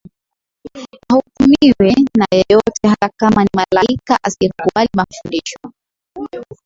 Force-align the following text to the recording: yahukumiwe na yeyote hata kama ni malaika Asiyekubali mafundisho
yahukumiwe 1.07 1.89
na 2.17 2.25
yeyote 2.35 2.87
hata 2.87 3.09
kama 3.17 3.43
ni 3.43 3.49
malaika 3.55 4.17
Asiyekubali 4.23 4.89
mafundisho 4.95 5.59